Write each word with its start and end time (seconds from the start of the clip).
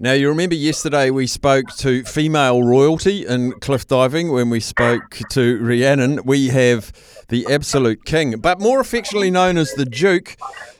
Now, 0.00 0.12
you 0.12 0.28
remember 0.28 0.56
yesterday 0.56 1.10
we 1.10 1.28
spoke 1.28 1.68
to 1.76 2.02
female 2.02 2.64
royalty 2.64 3.24
in 3.24 3.52
cliff 3.52 3.86
diving 3.86 4.32
when 4.32 4.50
we 4.50 4.58
spoke 4.58 5.20
to 5.30 5.60
Rhiannan. 5.60 6.26
We 6.26 6.48
have 6.48 6.92
the 7.28 7.46
absolute 7.48 8.04
king, 8.04 8.40
but 8.40 8.58
more 8.58 8.80
affectionately 8.80 9.30
known 9.30 9.56
as 9.56 9.72
the 9.74 9.84
Duke 9.84 10.36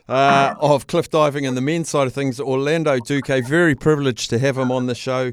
uh, 0.08 0.54
of 0.58 0.88
cliff 0.88 1.10
diving 1.10 1.46
and 1.46 1.56
the 1.56 1.60
men's 1.60 1.88
side 1.88 2.08
of 2.08 2.12
things, 2.12 2.40
Orlando 2.40 2.98
Duque. 2.98 3.46
Very 3.46 3.76
privileged 3.76 4.30
to 4.30 4.38
have 4.40 4.58
him 4.58 4.72
on 4.72 4.86
the 4.86 4.96
show 4.96 5.30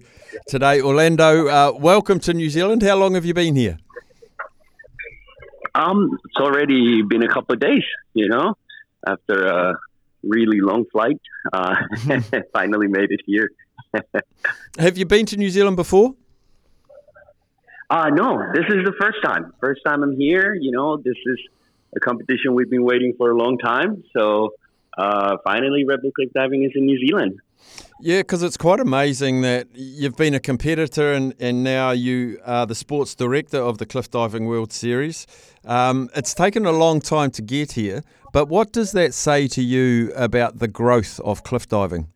today. 0.47 0.79
Orlando, 0.79 1.47
uh, 1.47 1.71
welcome 1.75 2.19
to 2.19 2.35
New 2.35 2.51
Zealand. 2.51 2.83
How 2.83 2.97
long 2.97 3.15
have 3.15 3.25
you 3.25 3.33
been 3.33 3.55
here? 3.55 3.79
Um, 5.73 6.19
it's 6.25 6.37
already 6.37 7.01
been 7.01 7.23
a 7.23 7.33
couple 7.33 7.55
of 7.55 7.59
days, 7.59 7.83
you 8.13 8.29
know, 8.29 8.53
after 9.07 9.47
a 9.47 9.79
really 10.21 10.59
long 10.61 10.85
flight. 10.91 11.19
Uh, 11.51 11.75
finally 12.53 12.87
made 12.87 13.09
it 13.09 13.21
here. 13.25 13.49
Have 14.79 14.97
you 14.97 15.05
been 15.05 15.25
to 15.27 15.37
New 15.37 15.49
Zealand 15.49 15.75
before? 15.75 16.15
Uh, 17.89 18.09
no, 18.09 18.41
this 18.53 18.65
is 18.69 18.85
the 18.85 18.93
first 18.99 19.17
time. 19.23 19.53
First 19.59 19.81
time 19.85 20.01
I'm 20.01 20.15
here. 20.15 20.53
You 20.53 20.71
know, 20.71 20.97
this 20.97 21.17
is 21.25 21.39
a 21.95 21.99
competition 21.99 22.55
we've 22.55 22.69
been 22.69 22.85
waiting 22.85 23.13
for 23.17 23.31
a 23.31 23.35
long 23.35 23.57
time. 23.57 24.03
So 24.15 24.53
uh, 24.97 25.37
finally, 25.43 25.83
Red 25.83 26.01
Bull 26.01 26.11
Cliff 26.11 26.31
Diving 26.33 26.63
is 26.63 26.71
in 26.75 26.85
New 26.85 26.97
Zealand. 27.05 27.39
Yeah, 27.99 28.21
because 28.21 28.41
it's 28.41 28.57
quite 28.57 28.79
amazing 28.79 29.41
that 29.41 29.67
you've 29.75 30.15
been 30.15 30.33
a 30.33 30.39
competitor 30.39 31.13
and, 31.13 31.35
and 31.39 31.63
now 31.63 31.91
you 31.91 32.39
are 32.43 32.65
the 32.65 32.73
sports 32.73 33.13
director 33.13 33.59
of 33.59 33.77
the 33.77 33.85
Cliff 33.85 34.09
Diving 34.09 34.47
World 34.47 34.73
Series. 34.73 35.27
Um, 35.65 36.09
it's 36.15 36.33
taken 36.33 36.65
a 36.65 36.71
long 36.71 36.99
time 36.99 37.29
to 37.31 37.41
get 37.41 37.73
here, 37.73 38.03
but 38.33 38.47
what 38.47 38.71
does 38.71 38.93
that 38.93 39.13
say 39.13 39.47
to 39.49 39.61
you 39.61 40.11
about 40.15 40.57
the 40.57 40.67
growth 40.67 41.19
of 41.19 41.43
cliff 41.43 41.67
diving? 41.67 42.07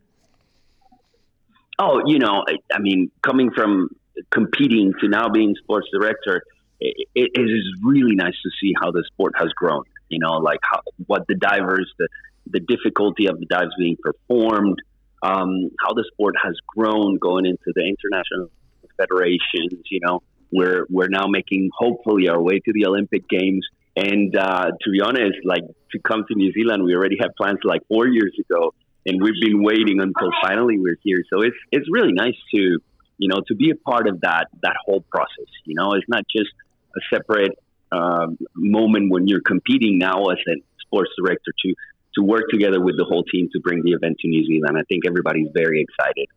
Oh, 1.77 2.01
you 2.05 2.19
know, 2.19 2.43
I 2.71 2.79
mean, 2.79 3.11
coming 3.21 3.51
from 3.51 3.89
competing 4.31 4.93
to 5.01 5.09
now 5.09 5.29
being 5.29 5.55
sports 5.61 5.87
director, 5.91 6.41
it, 6.79 7.07
it 7.15 7.31
is 7.35 7.63
really 7.83 8.15
nice 8.15 8.35
to 8.43 8.49
see 8.61 8.73
how 8.81 8.91
the 8.91 9.03
sport 9.11 9.33
has 9.37 9.49
grown. 9.49 9.83
You 10.09 10.19
know, 10.19 10.37
like 10.37 10.59
how, 10.63 10.81
what 11.07 11.27
the 11.27 11.35
divers, 11.35 11.91
the 11.97 12.07
the 12.47 12.59
difficulty 12.59 13.25
of 13.25 13.39
the 13.39 13.45
dives 13.47 13.71
being 13.77 13.97
performed, 14.01 14.77
um, 15.23 15.71
how 15.79 15.93
the 15.93 16.05
sport 16.13 16.35
has 16.41 16.53
grown 16.67 17.17
going 17.17 17.45
into 17.45 17.73
the 17.73 17.81
international 17.81 18.51
federations. 18.97 19.83
You 19.89 19.99
know, 20.01 20.21
we're 20.51 20.85
we're 20.89 21.09
now 21.09 21.27
making 21.27 21.71
hopefully 21.75 22.29
our 22.29 22.41
way 22.41 22.59
to 22.59 22.73
the 22.73 22.85
Olympic 22.85 23.27
Games. 23.27 23.65
And 23.97 24.35
uh, 24.37 24.71
to 24.81 24.91
be 24.91 25.01
honest, 25.01 25.37
like 25.45 25.63
to 25.91 25.99
come 25.99 26.25
to 26.27 26.35
New 26.35 26.51
Zealand, 26.51 26.83
we 26.83 26.93
already 26.95 27.17
had 27.19 27.29
plans 27.35 27.59
like 27.63 27.81
four 27.87 28.07
years 28.07 28.35
ago 28.39 28.73
and 29.05 29.21
we've 29.21 29.39
been 29.41 29.63
waiting 29.63 30.01
until 30.01 30.29
finally 30.41 30.79
we're 30.79 30.97
here. 31.03 31.23
So 31.31 31.41
it's 31.41 31.55
it's 31.71 31.87
really 31.91 32.13
nice 32.13 32.35
to 32.53 32.79
you 33.17 33.27
know 33.27 33.41
to 33.47 33.55
be 33.55 33.71
a 33.71 33.75
part 33.75 34.07
of 34.07 34.21
that 34.21 34.47
that 34.61 34.75
whole 34.85 35.01
process. 35.01 35.49
You 35.65 35.75
know, 35.75 35.93
it's 35.93 36.07
not 36.07 36.23
just 36.35 36.51
a 36.95 37.15
separate 37.15 37.57
um, 37.91 38.37
moment 38.55 39.11
when 39.11 39.27
you're 39.27 39.41
competing 39.41 39.97
now 39.97 40.25
as 40.25 40.37
a 40.47 40.55
sports 40.79 41.11
director 41.17 41.51
to 41.63 41.73
to 42.15 42.23
work 42.23 42.43
together 42.49 42.81
with 42.81 42.97
the 42.97 43.03
whole 43.03 43.23
team 43.23 43.49
to 43.51 43.59
bring 43.59 43.83
the 43.83 43.91
event 43.91 44.17
to 44.19 44.27
New 44.27 44.45
Zealand. 44.45 44.77
I 44.77 44.83
think 44.83 45.05
everybody's 45.05 45.49
very 45.53 45.81
excited. 45.81 46.27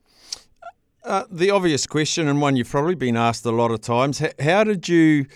Uh, 1.05 1.25
the 1.31 1.51
obvious 1.51 1.87
question, 1.87 2.29
and 2.29 2.41
one 2.41 2.57
you've 2.57 2.69
probably 2.69 2.97
been 2.97 3.17
asked 3.17 3.47
a 3.47 3.53
lot 3.53 3.71
of 3.71 3.81
times, 3.81 4.21
how 4.41 4.65
did 4.65 4.89
you 4.89 5.27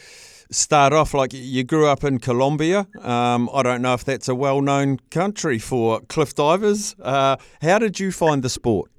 start 0.53 0.93
off 0.93 1.15
like 1.15 1.33
you 1.33 1.65
grew 1.65 1.87
up 1.87 2.05
in 2.05 2.19
Colombia. 2.19 2.87
Um, 3.01 3.51
I 3.53 3.63
don't 3.63 3.83
know 3.83 3.95
if 3.95 4.05
that's 4.05 4.29
a 4.29 4.35
well 4.35 4.61
known 4.61 4.99
country 5.11 5.59
for 5.59 6.01
cliff 6.03 6.35
divers. 6.35 6.95
Uh, 7.01 7.37
how 7.61 7.79
did 7.79 7.99
you 7.99 8.13
find 8.13 8.43
the 8.43 8.51
sport? 8.51 8.91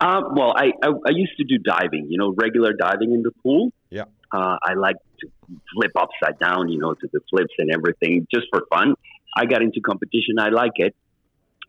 Uh, 0.00 0.22
well, 0.32 0.54
I, 0.56 0.72
I, 0.82 0.88
I, 0.88 1.10
used 1.10 1.36
to 1.36 1.44
do 1.44 1.58
diving, 1.58 2.06
you 2.08 2.16
know, 2.16 2.34
regular 2.34 2.72
diving 2.72 3.12
in 3.12 3.22
the 3.22 3.32
pool. 3.42 3.70
Yeah. 3.90 4.04
Uh, 4.32 4.56
I 4.62 4.72
like 4.74 4.96
to 5.20 5.28
flip 5.74 5.92
upside 5.94 6.38
down, 6.38 6.70
you 6.70 6.78
know, 6.78 6.94
to 6.94 7.08
the 7.12 7.20
flips 7.28 7.52
and 7.58 7.70
everything 7.70 8.26
just 8.32 8.46
for 8.50 8.62
fun. 8.70 8.94
I 9.36 9.44
got 9.44 9.60
into 9.60 9.80
competition. 9.80 10.38
I 10.38 10.48
like 10.48 10.72
it. 10.76 10.94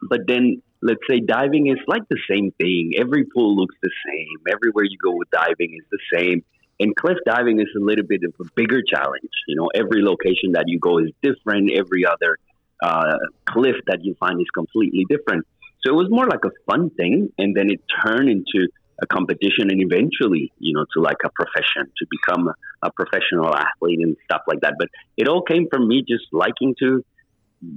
But 0.10 0.22
then, 0.28 0.62
let's 0.82 1.02
say 1.10 1.20
diving 1.20 1.68
is 1.68 1.78
like 1.88 2.04
the 2.10 2.20
same 2.30 2.52
thing. 2.58 2.94
Every 2.98 3.26
pool 3.26 3.56
looks 3.58 3.76
the 3.82 3.92
same. 4.08 4.38
Everywhere 4.50 4.86
you 4.86 4.98
go 5.04 5.12
with 5.16 5.30
diving 5.30 5.78
is 5.78 5.86
the 5.92 6.00
same 6.18 6.44
and 6.82 6.96
cliff 6.96 7.18
diving 7.26 7.60
is 7.60 7.68
a 7.78 7.80
little 7.80 8.06
bit 8.06 8.22
of 8.24 8.34
a 8.46 8.50
bigger 8.56 8.82
challenge. 8.82 9.30
You 9.48 9.56
know, 9.56 9.70
every 9.76 10.02
location 10.02 10.54
that 10.54 10.66
you 10.68 10.80
go 10.80 10.98
is 10.98 11.12
different. 11.22 11.72
Every 11.72 12.06
other 12.06 12.38
uh, 12.82 13.18
cliff 13.48 13.76
that 13.86 14.04
you 14.04 14.16
find 14.20 14.42
is 14.42 14.48
completely 14.54 15.06
different. 15.08 15.46
So 15.86 15.94
it 15.94 15.96
was 15.96 16.08
more 16.10 16.28
like 16.28 16.44
a 16.44 16.52
fun 16.70 16.90
thing, 16.92 17.32
and 17.38 17.56
then 17.56 17.70
it 17.70 17.82
turned 18.04 18.30
into 18.30 18.68
a 19.02 19.08
competition, 19.08 19.70
and 19.70 19.82
eventually, 19.82 20.52
you 20.60 20.74
know, 20.74 20.86
to 20.94 21.02
like 21.02 21.18
a 21.24 21.30
profession, 21.30 21.92
to 21.98 22.06
become 22.10 22.48
a, 22.48 22.54
a 22.88 22.92
professional 22.92 23.56
athlete 23.56 24.00
and 24.00 24.16
stuff 24.26 24.42
like 24.48 24.62
that. 24.62 24.76
But 24.78 24.90
it 25.18 25.28
all 25.28 25.42
came 25.42 25.68
from 25.72 25.88
me 25.88 26.04
just 26.08 26.26
liking 26.32 26.76
to 26.80 27.04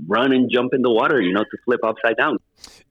run 0.07 0.33
and 0.33 0.51
jump 0.51 0.73
in 0.75 0.83
the 0.83 0.91
water, 0.91 1.21
you 1.21 1.33
know, 1.33 1.45
to 1.45 1.57
flip 1.65 1.81
upside 1.85 2.17
down. 2.17 2.39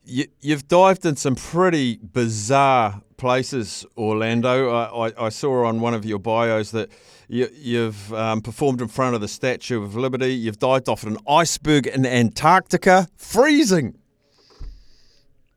You, 0.06 0.28
have 0.48 0.68
dived 0.68 1.06
in 1.06 1.16
some 1.16 1.36
pretty 1.36 1.98
bizarre 2.02 3.02
places, 3.18 3.86
Orlando. 3.98 4.70
I, 4.70 5.08
I, 5.08 5.26
I, 5.26 5.30
saw 5.30 5.66
on 5.66 5.80
one 5.80 5.94
of 5.94 6.04
your 6.04 6.20
bios 6.20 6.72
that 6.72 6.90
you, 7.30 7.80
have 7.80 8.14
um, 8.14 8.42
performed 8.42 8.82
in 8.82 8.90
front 8.90 9.16
of 9.16 9.22
the 9.22 9.30
Statue 9.30 9.82
of 9.82 9.96
Liberty. 9.96 10.34
You've 10.34 10.60
dived 10.60 10.90
off 10.90 11.04
an 11.04 11.18
iceberg 11.28 11.88
in 11.88 12.06
Antarctica, 12.06 13.08
freezing. 13.16 13.98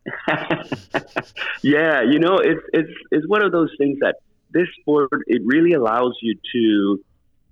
yeah, 1.62 2.02
you 2.02 2.20
know, 2.20 2.36
it's 2.36 2.62
it's 2.72 2.92
it's 3.10 3.26
one 3.26 3.42
of 3.42 3.50
those 3.50 3.70
things 3.76 3.98
that 4.00 4.16
this 4.52 4.68
sport 4.80 5.10
it 5.26 5.42
really 5.44 5.72
allows 5.72 6.16
you 6.22 6.36
to 6.52 7.04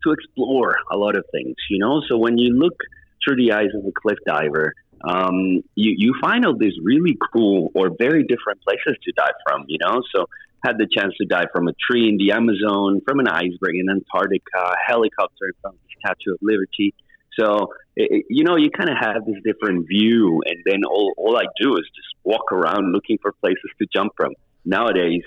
to 0.04 0.12
explore 0.12 0.76
a 0.92 0.96
lot 0.96 1.16
of 1.16 1.24
things. 1.32 1.56
You 1.68 1.80
know, 1.80 2.00
so 2.08 2.16
when 2.16 2.38
you 2.38 2.54
look 2.54 2.76
through 3.24 3.36
the 3.36 3.52
eyes 3.52 3.70
of 3.74 3.84
a 3.84 3.92
cliff 3.92 4.18
diver, 4.26 4.74
um, 5.02 5.62
you, 5.74 5.94
you 5.96 6.14
find 6.20 6.46
out 6.46 6.58
these 6.58 6.74
really 6.82 7.16
cool 7.32 7.70
or 7.74 7.90
very 7.98 8.22
different 8.22 8.62
places 8.62 8.96
to 9.02 9.12
dive 9.16 9.34
from, 9.46 9.64
you 9.68 9.78
know? 9.84 10.02
So 10.14 10.26
had 10.64 10.78
the 10.78 10.88
chance 10.90 11.14
to 11.20 11.26
dive 11.26 11.48
from 11.52 11.68
a 11.68 11.72
tree 11.72 12.08
in 12.08 12.16
the 12.16 12.32
Amazon, 12.32 13.00
from 13.06 13.20
an 13.20 13.28
iceberg 13.28 13.74
in 13.74 13.88
Antarctica, 13.90 14.76
helicopter 14.86 15.52
from 15.60 15.72
the 15.72 15.94
Statue 16.00 16.32
of 16.32 16.38
Liberty. 16.40 16.94
So, 17.38 17.72
it, 17.96 18.24
you 18.30 18.44
know, 18.44 18.56
you 18.56 18.70
kind 18.70 18.88
of 18.88 18.96
have 18.98 19.26
this 19.26 19.36
different 19.44 19.86
view, 19.88 20.40
and 20.46 20.62
then 20.64 20.84
all, 20.84 21.12
all 21.18 21.36
I 21.36 21.44
do 21.60 21.74
is 21.74 21.84
just 21.94 22.08
walk 22.22 22.52
around 22.52 22.92
looking 22.92 23.18
for 23.20 23.32
places 23.32 23.70
to 23.78 23.86
jump 23.92 24.12
from. 24.16 24.32
Nowadays, 24.64 25.22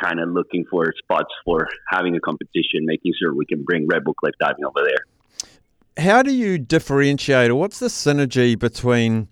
kind 0.00 0.18
of 0.18 0.30
looking 0.30 0.64
for 0.70 0.92
spots 0.98 1.32
for 1.44 1.68
having 1.88 2.16
a 2.16 2.20
competition, 2.20 2.80
making 2.82 3.12
sure 3.20 3.34
we 3.34 3.46
can 3.46 3.62
bring 3.62 3.86
Red 3.86 4.04
Bull 4.04 4.14
Cliff 4.14 4.34
diving 4.40 4.64
over 4.64 4.80
there 4.84 5.04
how 5.98 6.22
do 6.22 6.32
you 6.32 6.58
differentiate, 6.58 7.50
or 7.50 7.56
what's 7.56 7.78
the 7.78 7.88
synergy 7.88 8.58
between, 8.58 9.28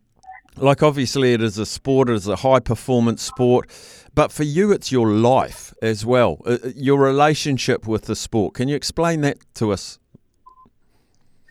like, 0.56 0.82
obviously 0.82 1.32
it 1.32 1.42
is 1.42 1.58
a 1.58 1.66
sport, 1.66 2.10
it 2.10 2.14
is 2.14 2.28
a 2.28 2.36
high 2.36 2.60
performance 2.60 3.22
sport, 3.22 3.70
but 4.14 4.32
for 4.32 4.42
you 4.42 4.72
it's 4.72 4.90
your 4.90 5.08
life 5.12 5.72
as 5.80 6.04
well, 6.04 6.42
uh, 6.44 6.58
uh, 6.64 6.68
your 6.74 7.00
relationship 7.00 7.86
with 7.86 8.02
the 8.06 8.16
sport. 8.16 8.54
Can 8.54 8.68
you 8.68 8.76
explain 8.76 9.20
that 9.22 9.38
to 9.54 9.72
us? 9.72 9.98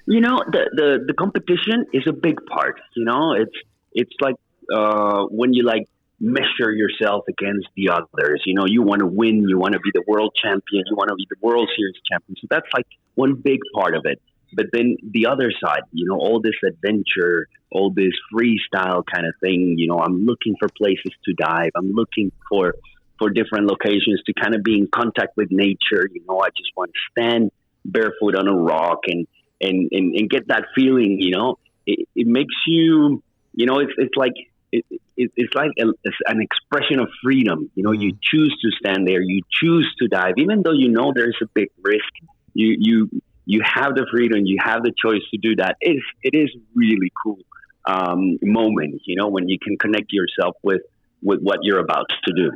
You 0.05 0.21
know, 0.21 0.43
the, 0.51 0.69
the, 0.75 1.05
the 1.07 1.13
competition 1.13 1.85
is 1.93 2.03
a 2.07 2.13
big 2.13 2.39
part. 2.45 2.79
You 2.95 3.05
know, 3.05 3.33
it's 3.33 3.57
it's 3.93 4.13
like 4.21 4.35
uh, 4.71 5.23
when 5.31 5.53
you 5.53 5.63
like 5.63 5.87
measure 6.19 6.71
yourself 6.71 7.25
against 7.27 7.67
the 7.75 7.89
others. 7.89 8.41
You 8.45 8.53
know, 8.53 8.65
you 8.65 8.81
want 8.81 8.99
to 8.99 9.05
win, 9.05 9.47
you 9.47 9.57
want 9.57 9.73
to 9.73 9.79
be 9.79 9.91
the 9.93 10.03
world 10.07 10.35
champion, 10.41 10.83
you 10.89 10.95
want 10.95 11.09
to 11.09 11.15
be 11.15 11.27
the 11.29 11.37
World 11.41 11.69
Series 11.75 11.95
champion. 12.09 12.35
So 12.39 12.47
that's 12.49 12.67
like 12.73 12.85
one 13.15 13.35
big 13.35 13.59
part 13.73 13.95
of 13.95 14.05
it. 14.05 14.21
But 14.53 14.67
then 14.71 14.97
the 15.03 15.27
other 15.27 15.51
side, 15.63 15.81
you 15.91 16.07
know, 16.07 16.15
all 16.15 16.41
this 16.41 16.55
adventure, 16.65 17.47
all 17.71 17.91
this 17.91 18.13
freestyle 18.33 19.03
kind 19.05 19.25
of 19.25 19.33
thing, 19.41 19.75
you 19.77 19.87
know, 19.87 19.99
I'm 19.99 20.25
looking 20.25 20.55
for 20.59 20.69
places 20.69 21.11
to 21.25 21.33
dive. 21.33 21.71
I'm 21.75 21.91
looking 21.91 22.31
for 22.49 22.75
for 23.17 23.29
different 23.29 23.67
locations 23.67 24.21
to 24.25 24.33
kind 24.33 24.55
of 24.55 24.63
be 24.63 24.77
in 24.77 24.87
contact 24.87 25.37
with 25.37 25.49
nature. 25.51 26.09
You 26.11 26.21
know, 26.27 26.39
I 26.39 26.49
just 26.49 26.71
want 26.75 26.91
to 26.93 26.99
stand 27.11 27.51
barefoot 27.85 28.35
on 28.35 28.47
a 28.47 28.55
rock 28.55 28.99
and 29.07 29.27
and 29.61 29.89
and, 29.91 30.15
and 30.15 30.29
get 30.29 30.47
that 30.47 30.65
feeling. 30.75 31.17
You 31.21 31.31
know, 31.31 31.59
it, 31.85 32.07
it 32.15 32.27
makes 32.27 32.55
you, 32.67 33.23
you 33.53 33.65
know, 33.65 33.79
it's 33.79 33.93
it's 33.97 34.15
like 34.15 34.33
it, 34.71 34.85
it, 35.17 35.31
it's 35.35 35.53
like 35.53 35.71
a, 35.79 35.87
it's 36.03 36.17
an 36.27 36.41
expression 36.41 36.99
of 36.99 37.09
freedom. 37.23 37.69
You 37.75 37.83
know, 37.83 37.91
you 37.91 38.13
mm. 38.13 38.19
choose 38.21 38.55
to 38.61 38.71
stand 38.79 39.07
there, 39.07 39.21
you 39.21 39.41
choose 39.49 39.93
to 39.99 40.07
dive, 40.07 40.33
even 40.37 40.61
though 40.63 40.73
you 40.73 40.89
know 40.89 41.13
there's 41.15 41.37
a 41.41 41.47
big 41.53 41.69
risk. 41.81 42.11
You 42.53 42.75
you 42.79 43.21
you 43.45 43.61
have 43.63 43.95
the 43.95 44.05
freedom, 44.11 44.45
you 44.45 44.57
have 44.63 44.83
the 44.83 44.91
choice 45.01 45.21
to 45.31 45.37
do 45.37 45.55
that. 45.57 45.75
It's 45.81 46.03
it 46.23 46.35
is 46.35 46.49
really 46.75 47.11
cool 47.23 47.39
um, 47.85 48.37
moment. 48.41 49.01
You 49.05 49.15
know, 49.15 49.27
when 49.27 49.47
you 49.47 49.57
can 49.59 49.77
connect 49.77 50.11
yourself 50.11 50.55
with 50.63 50.81
with 51.21 51.39
what 51.41 51.59
you're 51.63 51.79
about 51.79 52.07
to 52.25 52.33
do. 52.33 52.51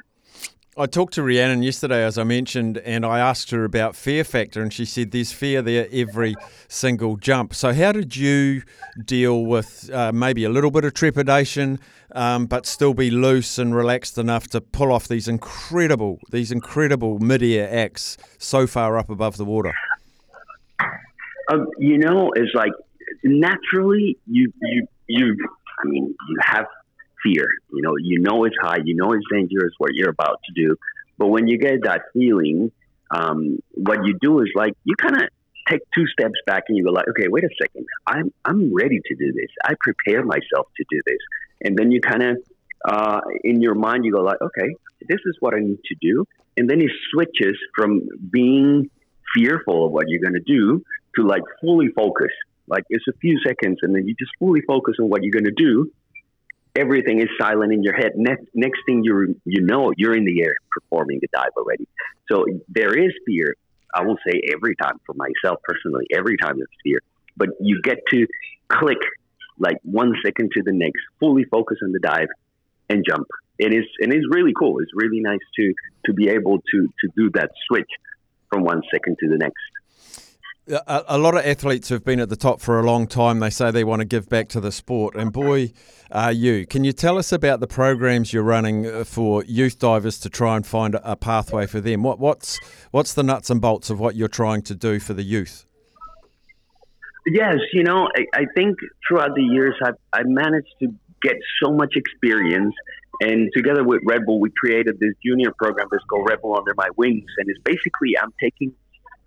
I 0.77 0.85
talked 0.85 1.15
to 1.15 1.21
Rhiannan 1.21 1.61
yesterday, 1.61 2.05
as 2.05 2.17
I 2.17 2.23
mentioned, 2.23 2.77
and 2.77 3.05
I 3.05 3.19
asked 3.19 3.51
her 3.51 3.65
about 3.65 3.97
fear 3.97 4.23
factor, 4.23 4.61
and 4.61 4.71
she 4.71 4.85
said 4.85 5.11
there's 5.11 5.33
fear 5.33 5.61
there 5.61 5.89
every 5.91 6.35
single 6.69 7.17
jump. 7.17 7.53
So, 7.53 7.73
how 7.73 7.91
did 7.91 8.15
you 8.15 8.61
deal 9.03 9.43
with 9.45 9.89
uh, 9.91 10.13
maybe 10.13 10.45
a 10.45 10.49
little 10.49 10.71
bit 10.71 10.85
of 10.85 10.93
trepidation, 10.93 11.79
um, 12.13 12.45
but 12.45 12.65
still 12.65 12.93
be 12.93 13.11
loose 13.11 13.57
and 13.57 13.75
relaxed 13.75 14.17
enough 14.17 14.47
to 14.49 14.61
pull 14.61 14.93
off 14.93 15.09
these 15.09 15.27
incredible, 15.27 16.19
these 16.31 16.49
incredible 16.49 17.19
mid-air 17.19 17.69
acts 17.69 18.15
so 18.37 18.65
far 18.65 18.97
up 18.97 19.09
above 19.09 19.35
the 19.35 19.45
water? 19.45 19.73
You 21.77 21.97
know, 21.97 22.31
it's 22.35 22.53
like 22.53 22.71
naturally 23.23 24.17
you 24.25 24.51
you 24.61 24.87
you. 25.07 25.35
I 25.81 25.87
mean, 25.87 26.13
you 26.27 26.37
have 26.41 26.65
fear. 27.23 27.47
You 27.73 27.81
know, 27.81 27.95
you 27.97 28.21
know 28.21 28.43
it's 28.45 28.55
high, 28.61 28.79
you 28.83 28.95
know 28.95 29.11
it's 29.13 29.25
dangerous 29.31 29.73
what 29.77 29.91
you're 29.93 30.09
about 30.09 30.39
to 30.45 30.53
do. 30.53 30.75
But 31.17 31.27
when 31.27 31.47
you 31.47 31.57
get 31.57 31.83
that 31.83 32.01
feeling, 32.13 32.71
um, 33.11 33.59
what 33.71 34.05
you 34.05 34.17
do 34.21 34.39
is 34.39 34.49
like 34.55 34.73
you 34.83 34.95
kind 34.95 35.15
of 35.15 35.29
take 35.69 35.81
two 35.93 36.05
steps 36.07 36.35
back 36.45 36.63
and 36.67 36.77
you 36.77 36.83
go 36.83 36.91
like, 36.91 37.07
okay, 37.09 37.27
wait 37.27 37.43
a 37.43 37.49
second, 37.61 37.85
I'm 38.07 38.31
I'm 38.45 38.73
ready 38.73 38.99
to 39.03 39.15
do 39.15 39.31
this. 39.33 39.49
I 39.63 39.73
prepared 39.79 40.25
myself 40.25 40.67
to 40.77 40.85
do 40.89 41.01
this, 41.05 41.19
and 41.63 41.77
then 41.77 41.91
you 41.91 42.01
kind 42.01 42.23
of 42.23 42.37
uh, 42.85 43.21
in 43.43 43.61
your 43.61 43.75
mind 43.75 44.05
you 44.05 44.13
go 44.13 44.21
like, 44.21 44.41
okay, 44.41 44.75
this 45.07 45.19
is 45.25 45.35
what 45.39 45.53
I 45.53 45.59
need 45.59 45.79
to 45.85 45.95
do, 46.01 46.25
and 46.57 46.69
then 46.69 46.81
it 46.81 46.91
switches 47.11 47.57
from 47.75 48.01
being 48.31 48.89
fearful 49.35 49.85
of 49.85 49.91
what 49.91 50.05
you're 50.07 50.21
going 50.21 50.33
to 50.33 50.39
do 50.39 50.83
to 51.19 51.27
like 51.27 51.43
fully 51.61 51.87
focus. 51.95 52.31
Like 52.67 52.83
it's 52.89 53.05
a 53.07 53.13
few 53.19 53.39
seconds, 53.45 53.79
and 53.81 53.95
then 53.95 54.07
you 54.07 54.15
just 54.17 54.31
fully 54.39 54.61
focus 54.61 54.95
on 54.99 55.09
what 55.09 55.23
you're 55.23 55.33
going 55.33 55.45
to 55.45 55.63
do, 55.63 55.91
everything 56.75 57.19
is 57.19 57.27
silent 57.39 57.73
in 57.73 57.83
your 57.83 57.95
head. 57.95 58.13
Next, 58.15 58.43
next 58.53 58.79
thing 58.85 59.03
you 59.03 59.35
you 59.45 59.61
know, 59.61 59.91
you're 59.97 60.15
in 60.15 60.25
the 60.25 60.41
air 60.43 60.53
performing 60.71 61.19
the 61.21 61.27
dive 61.33 61.51
already. 61.57 61.87
So 62.31 62.45
there 62.67 62.95
is 62.97 63.11
fear. 63.25 63.55
I 63.93 64.03
will 64.03 64.17
say 64.25 64.39
every 64.53 64.75
time 64.75 64.99
for 65.05 65.15
myself 65.15 65.59
personally, 65.63 66.05
every 66.13 66.37
time 66.37 66.57
there's 66.57 66.67
fear. 66.83 66.99
But 67.35 67.49
you 67.59 67.81
get 67.83 67.97
to 68.11 68.27
click 68.67 68.99
like 69.57 69.77
one 69.83 70.13
second 70.23 70.51
to 70.53 70.63
the 70.63 70.71
next, 70.71 71.01
fully 71.19 71.43
focus 71.45 71.79
on 71.83 71.91
the 71.91 71.99
dive 71.99 72.27
and 72.87 73.03
jump. 73.07 73.27
It 73.57 73.73
is 73.73 73.85
and 73.99 74.13
it's 74.13 74.25
really 74.29 74.53
cool. 74.57 74.79
It's 74.79 74.91
really 74.93 75.19
nice 75.19 75.39
to 75.55 75.73
to 76.05 76.13
be 76.13 76.29
able 76.29 76.59
to 76.71 76.87
to 77.01 77.09
do 77.15 77.31
that 77.33 77.49
switch 77.67 77.89
from 78.49 78.63
one 78.63 78.81
second 78.91 79.17
to 79.19 79.27
the 79.27 79.37
next. 79.37 79.57
A, 80.69 81.03
a, 81.09 81.17
lot 81.17 81.35
of 81.35 81.45
athletes 81.45 81.89
have 81.89 82.03
been 82.03 82.19
at 82.19 82.29
the 82.29 82.35
top 82.35 82.61
for 82.61 82.79
a 82.79 82.83
long 82.83 83.07
time. 83.07 83.39
They 83.39 83.49
say 83.49 83.71
they 83.71 83.83
want 83.83 84.01
to 84.01 84.05
give 84.05 84.29
back 84.29 84.49
to 84.49 84.59
the 84.59 84.71
sport, 84.71 85.15
and 85.15 85.31
boy, 85.31 85.71
are 86.11 86.31
you. 86.31 86.67
Can 86.67 86.83
you 86.83 86.91
tell 86.91 87.17
us 87.17 87.31
about 87.31 87.59
the 87.59 87.67
programs 87.67 88.33
you're 88.33 88.43
running 88.43 88.85
uh, 88.85 89.03
for 89.03 89.43
youth 89.45 89.79
divers 89.79 90.19
to 90.19 90.29
try 90.29 90.55
and 90.55 90.65
find 90.65 90.95
a 91.03 91.15
pathway 91.15 91.65
for 91.65 91.81
them? 91.81 92.03
What, 92.03 92.19
what's 92.19 92.59
what's 92.91 93.13
the 93.13 93.23
nuts 93.23 93.49
and 93.49 93.59
bolts 93.59 93.89
of 93.89 93.99
what 93.99 94.15
you're 94.15 94.27
trying 94.27 94.61
to 94.63 94.75
do 94.75 94.99
for 94.99 95.13
the 95.13 95.23
youth? 95.23 95.65
Yes, 97.27 97.57
you 97.73 97.83
know, 97.83 98.07
I, 98.15 98.25
I 98.41 98.45
think 98.55 98.77
throughout 99.07 99.35
the 99.35 99.43
years 99.43 99.75
I've, 99.83 99.97
I've 100.13 100.27
managed 100.27 100.73
to 100.81 100.87
get 101.21 101.35
so 101.61 101.71
much 101.71 101.93
experience 101.95 102.73
and 103.21 103.49
together 103.53 103.83
with 103.83 104.01
Red 104.05 104.25
Bull, 104.25 104.39
we 104.39 104.49
created 104.57 104.97
this 104.99 105.13
junior 105.25 105.51
program 105.57 105.87
that's 105.91 106.03
called 106.05 106.27
Red 106.29 106.41
Bull 106.41 106.57
Under 106.57 106.73
My 106.77 106.87
Wings. 106.95 107.25
And 107.37 107.49
it's 107.49 107.59
basically, 107.63 108.17
I'm 108.21 108.33
taking 108.41 108.73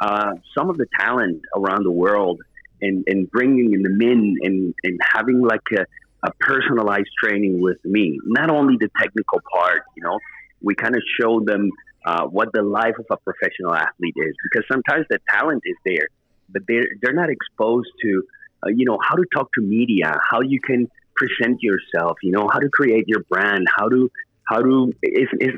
uh, 0.02 0.32
some 0.56 0.68
of 0.68 0.76
the 0.78 0.86
talent 0.98 1.40
around 1.56 1.84
the 1.84 1.90
world 1.90 2.40
and, 2.80 3.04
and 3.06 3.30
bringing 3.30 3.70
them 3.82 4.02
in 4.02 4.36
and, 4.42 4.74
and 4.82 5.00
having 5.14 5.40
like 5.40 5.60
a, 5.78 5.84
a 6.26 6.32
personalized 6.40 7.10
training 7.22 7.60
with 7.60 7.78
me. 7.84 8.18
Not 8.24 8.50
only 8.50 8.76
the 8.80 8.90
technical 9.00 9.40
part, 9.54 9.82
you 9.96 10.02
know, 10.02 10.18
we 10.60 10.74
kind 10.74 10.96
of 10.96 11.02
show 11.20 11.40
them 11.40 11.70
uh, 12.04 12.24
what 12.24 12.48
the 12.52 12.62
life 12.62 12.96
of 12.98 13.06
a 13.10 13.16
professional 13.16 13.74
athlete 13.74 14.14
is 14.16 14.34
because 14.42 14.66
sometimes 14.70 15.06
the 15.08 15.20
talent 15.30 15.62
is 15.64 15.76
there, 15.84 16.08
but 16.48 16.62
they're, 16.66 16.88
they're 17.00 17.14
not 17.14 17.30
exposed 17.30 17.88
to, 18.02 18.24
uh, 18.66 18.70
you 18.70 18.84
know, 18.84 18.98
how 19.08 19.14
to 19.14 19.24
talk 19.32 19.48
to 19.54 19.60
media, 19.60 20.18
how 20.28 20.40
you 20.40 20.60
can 20.60 20.90
present 21.14 21.62
yourself, 21.62 22.16
you 22.24 22.32
know, 22.32 22.48
how 22.52 22.58
to 22.58 22.68
create 22.70 23.04
your 23.06 23.22
brand, 23.30 23.66
how 23.78 23.88
to, 23.88 24.10
how 24.48 24.60
to, 24.60 24.92
if, 25.00 25.28
if 25.34 25.54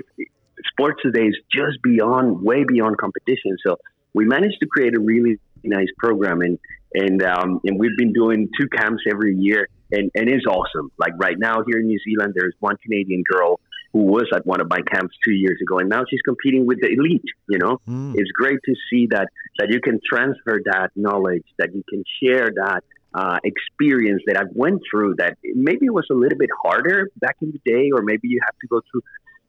sports 0.71 1.01
today 1.03 1.29
is 1.29 1.37
just 1.51 1.83
beyond, 1.83 2.43
way 2.43 2.65
beyond 2.65 2.99
competition. 2.99 3.57
So 3.67 3.79
we 4.15 4.25
managed 4.25 4.59
to 4.61 4.67
create 4.67 4.95
a 4.97 5.01
really 5.01 5.39
nice 5.63 5.89
program 5.99 6.41
and 6.41 6.59
and 6.95 7.23
um, 7.23 7.61
and 7.65 7.79
we've 7.79 7.97
been 7.99 8.13
doing 8.13 8.49
two 8.59 8.69
camps 8.69 9.03
every 9.11 9.35
year 9.37 9.69
and, 9.95 10.11
and 10.15 10.29
it's 10.29 10.47
awesome. 10.47 10.91
Like 10.99 11.13
right 11.17 11.39
now 11.39 11.63
here 11.67 11.79
in 11.79 11.87
New 11.87 11.99
Zealand, 12.01 12.35
there's 12.37 12.55
one 12.61 12.77
Canadian 12.79 13.23
girl 13.23 13.61
who 13.93 14.01
was 14.01 14.27
at 14.35 14.45
one 14.45 14.61
of 14.61 14.69
my 14.69 14.81
camps 14.93 15.15
two 15.25 15.33
years 15.33 15.59
ago, 15.63 15.79
and 15.79 15.89
now 15.89 16.03
she's 16.09 16.21
competing 16.23 16.67
with 16.67 16.81
the 16.81 16.89
elite. 16.89 17.25
You 17.49 17.59
know, 17.59 17.81
mm. 17.89 18.15
it's 18.17 18.31
great 18.33 18.59
to 18.65 18.75
see 18.91 19.07
that 19.11 19.29
that 19.59 19.71
you 19.71 19.81
can 19.81 20.01
transfer 20.05 20.61
that 20.65 20.91
knowledge, 20.97 21.45
that 21.59 21.75
you 21.75 21.85
can 21.89 22.03
share 22.23 22.51
that 22.57 22.83
uh, 23.15 23.39
experience 23.45 24.23
that 24.27 24.37
I've 24.37 24.53
went 24.53 24.83
through. 24.91 25.17
That 25.19 25.39
maybe 25.43 25.87
it 25.87 25.95
was 25.95 26.07
a 26.11 26.15
little 26.15 26.39
bit 26.39 26.51
harder 26.65 27.09
back 27.21 27.37
in 27.41 27.53
the 27.53 27.61
day, 27.65 27.91
or 27.93 28.03
maybe 28.03 28.29
you 28.29 28.41
have 28.45 28.59
to 28.61 28.67
go 28.67 28.81
through 28.91 29.03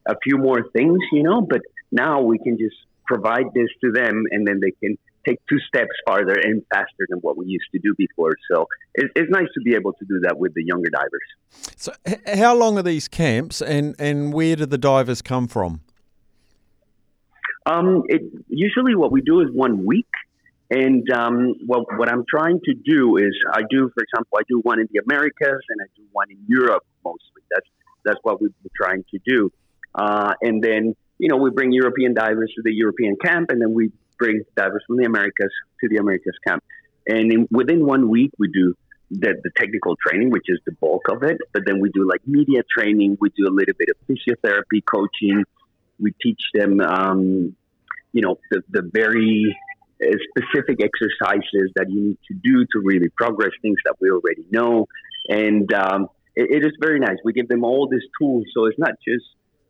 a 0.08 0.16
few 0.24 0.38
more 0.38 0.62
things. 0.74 1.00
You 1.12 1.24
know, 1.24 1.42
but 1.42 1.62
now 1.92 2.22
we 2.22 2.38
can 2.38 2.58
just 2.60 2.78
provide 3.06 3.46
this 3.54 3.70
to 3.84 3.92
them, 3.92 4.24
and 4.32 4.48
then 4.48 4.60
they 4.62 4.72
can 4.72 4.98
take 5.26 5.40
two 5.50 5.60
steps 5.68 5.92
farther 6.06 6.34
and 6.34 6.62
faster 6.74 7.06
than 7.10 7.20
what 7.20 7.38
we 7.38 7.46
used 7.48 7.66
to 7.72 7.80
do 7.80 7.94
before. 7.98 8.34
So 8.52 8.68
it's, 8.94 9.12
it's 9.16 9.32
nice 9.32 9.48
to 9.56 9.62
be 9.62 9.74
able 9.76 9.94
to 9.94 10.06
do 10.06 10.20
that 10.22 10.38
with 10.38 10.54
the 10.54 10.64
younger 10.64 10.90
divers. 10.90 11.76
So, 11.76 11.94
h- 12.06 12.38
how 12.40 12.56
long 12.56 12.78
are 12.78 12.84
these 12.84 13.08
camps, 13.08 13.62
and 13.62 13.96
and 14.00 14.34
where 14.34 14.56
do 14.56 14.66
the 14.66 14.78
divers 14.78 15.22
come 15.22 15.48
from? 15.48 15.82
Um, 17.66 18.04
it, 18.08 18.22
usually, 18.48 18.96
what 18.96 19.12
we 19.12 19.22
do 19.22 19.42
is 19.42 19.48
one 19.52 19.86
week. 19.86 20.08
And 20.72 21.08
um, 21.12 21.54
well, 21.68 21.86
what 21.98 22.12
I'm 22.12 22.26
trying 22.28 22.60
to 22.66 22.74
do 22.74 23.18
is, 23.18 23.34
I 23.54 23.62
do, 23.70 23.92
for 23.94 24.04
example, 24.04 24.40
I 24.40 24.42
do 24.50 24.60
one 24.64 24.80
in 24.80 24.88
the 24.92 25.00
Americas 25.06 25.62
and 25.70 25.80
I 25.80 25.86
do 25.96 26.04
one 26.12 26.32
in 26.32 26.40
Europe 26.48 26.84
mostly. 27.04 27.44
That's 27.52 27.68
that's 28.04 28.20
what 28.24 28.42
we're 28.42 28.50
trying 28.76 29.04
to 29.12 29.20
do. 29.26 29.52
Uh, 29.94 30.34
and 30.42 30.64
then 30.64 30.96
you 31.18 31.30
know, 31.30 31.38
we 31.38 31.50
bring 31.50 31.72
European 31.72 32.14
divers 32.14 32.52
to 32.56 32.62
the 32.64 32.74
European 32.74 33.16
camp, 33.24 33.50
and 33.50 33.62
then 33.62 33.74
we 33.74 33.92
bring 34.18 34.44
divers 34.56 34.84
from 34.88 34.98
the 34.98 35.06
Americas 35.06 35.52
to 35.82 35.90
the 35.90 35.98
Americas 35.98 36.36
camp. 36.46 36.64
And 37.08 37.32
in, 37.32 37.48
within 37.52 37.86
one 37.86 38.10
week, 38.10 38.32
we 38.40 38.50
do 38.50 38.74
the, 39.12 39.36
the 39.44 39.52
technical 39.56 39.96
training, 40.06 40.32
which 40.32 40.46
is 40.48 40.60
the 40.66 40.72
bulk 40.74 41.04
of 41.10 41.24
it. 41.24 41.38
But 41.54 41.64
then 41.66 41.80
we 41.80 41.90
do 41.90 42.08
like 42.10 42.22
media 42.26 42.62
training. 42.78 43.18
We 43.20 43.30
do 43.30 43.48
a 43.48 43.54
little 43.54 43.76
bit 43.78 43.90
of 43.90 43.96
physiotherapy 44.08 44.84
coaching. 44.86 45.44
We 46.00 46.12
teach 46.22 46.42
them, 46.54 46.82
um, 46.82 47.56
you 48.12 48.22
know, 48.22 48.38
the, 48.52 48.62
the 48.70 48.90
very 48.94 49.56
uh, 50.04 50.08
specific 50.30 50.80
exercises 50.84 51.72
that 51.76 51.90
you 51.90 52.02
need 52.02 52.18
to 52.28 52.34
do 52.34 52.66
to 52.74 52.82
really 52.84 53.10
progress 53.10 53.52
things 53.62 53.78
that 53.86 53.96
we 54.02 54.10
already 54.10 54.46
know. 54.50 54.88
And 55.30 55.72
um, 55.74 56.08
it, 56.36 56.64
it 56.64 56.66
is 56.66 56.74
very 56.80 57.00
nice. 57.00 57.18
We 57.24 57.34
give 57.34 57.48
them 57.48 57.64
all 57.64 57.88
these 57.88 58.04
tools. 58.20 58.46
So 58.54 58.66
it's 58.66 58.80
not 58.80 58.96
just 59.08 59.26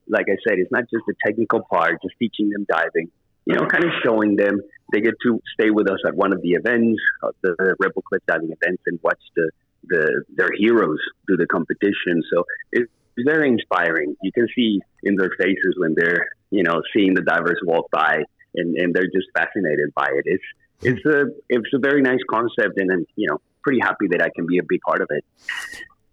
like 0.07 0.25
I 0.29 0.37
said, 0.47 0.59
it's 0.59 0.71
not 0.71 0.83
just 0.91 1.03
the 1.07 1.15
technical 1.25 1.61
part, 1.61 2.01
just 2.01 2.15
teaching 2.19 2.49
them 2.49 2.65
diving, 2.69 3.09
you 3.45 3.55
know, 3.55 3.65
kind 3.65 3.83
of 3.83 3.91
showing 4.03 4.35
them. 4.35 4.61
They 4.91 5.01
get 5.01 5.15
to 5.23 5.39
stay 5.59 5.71
with 5.71 5.89
us 5.89 5.99
at 6.05 6.15
one 6.15 6.33
of 6.33 6.41
the 6.41 6.51
events, 6.51 7.01
uh, 7.23 7.31
the 7.41 7.75
Red 7.79 7.93
Bull 7.93 8.03
Cliff 8.03 8.21
diving 8.27 8.51
events, 8.51 8.83
and 8.85 8.99
watch 9.03 9.21
the, 9.35 9.49
the 9.87 10.23
their 10.35 10.49
heroes 10.57 10.99
do 11.27 11.37
the 11.37 11.47
competition. 11.47 12.21
So 12.31 12.43
it's 12.71 12.91
very 13.17 13.49
inspiring. 13.49 14.15
You 14.21 14.31
can 14.31 14.47
see 14.55 14.79
in 15.03 15.15
their 15.15 15.31
faces 15.39 15.75
when 15.77 15.95
they're, 15.95 16.29
you 16.51 16.63
know, 16.63 16.81
seeing 16.95 17.13
the 17.13 17.21
divers 17.21 17.59
walk 17.63 17.89
by, 17.91 18.23
and, 18.55 18.75
and 18.77 18.93
they're 18.93 19.05
just 19.05 19.27
fascinated 19.35 19.93
by 19.95 20.07
it. 20.13 20.23
It's 20.25 20.43
it's 20.81 21.05
a 21.05 21.25
it's 21.49 21.69
a 21.73 21.79
very 21.79 22.01
nice 22.01 22.19
concept, 22.29 22.77
and 22.77 22.91
I'm 22.91 23.05
you 23.15 23.27
know 23.29 23.39
pretty 23.63 23.79
happy 23.81 24.07
that 24.11 24.21
I 24.21 24.29
can 24.35 24.45
be 24.45 24.59
a 24.59 24.63
big 24.67 24.81
part 24.81 25.01
of 25.01 25.07
it. 25.09 25.25